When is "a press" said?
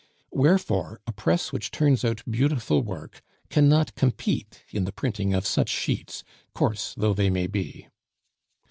1.05-1.53